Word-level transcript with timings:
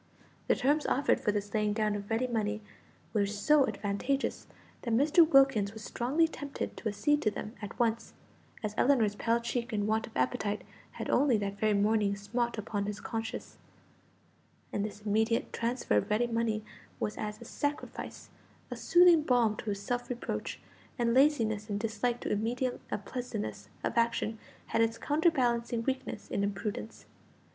The 0.47 0.55
terms 0.55 0.87
offered 0.87 1.19
for 1.19 1.31
this 1.31 1.53
laying 1.53 1.73
down 1.73 1.93
of 1.95 2.09
ready 2.09 2.25
money 2.25 2.63
were 3.13 3.27
so 3.27 3.67
advantageous, 3.67 4.47
that 4.81 4.95
Mr. 4.95 5.29
Wilkins 5.31 5.73
was 5.73 5.83
strongly 5.83 6.27
tempted 6.27 6.75
to 6.77 6.89
accede 6.89 7.21
to 7.21 7.29
them 7.29 7.53
at 7.61 7.77
once; 7.77 8.15
as 8.63 8.73
Ellinor's 8.79 9.13
pale 9.15 9.39
cheek 9.39 9.71
and 9.71 9.85
want 9.85 10.07
of 10.07 10.17
appetite 10.17 10.63
had 10.93 11.07
only 11.11 11.37
that 11.37 11.59
very 11.59 11.75
morning 11.75 12.15
smote 12.15 12.57
upon 12.57 12.87
his 12.87 12.99
conscience, 12.99 13.59
and 14.73 14.83
this 14.83 15.01
immediate 15.03 15.53
transfer 15.53 15.97
of 15.97 16.09
ready 16.09 16.25
money 16.25 16.65
was 16.99 17.15
as 17.15 17.39
a 17.39 17.45
sacrifice, 17.45 18.31
a 18.71 18.75
soothing 18.75 19.21
balm 19.21 19.55
to 19.57 19.65
his 19.65 19.83
self 19.83 20.09
reproach, 20.09 20.59
and 20.97 21.13
laziness 21.13 21.69
and 21.69 21.79
dislike 21.79 22.19
to 22.21 22.31
immediate 22.31 22.81
unpleasantness 22.89 23.69
of 23.83 23.95
action 23.95 24.39
had 24.65 24.81
its 24.81 24.97
counterbalancing 24.97 25.83
weakness 25.83 26.27
in 26.31 26.43
imprudence. 26.43 27.05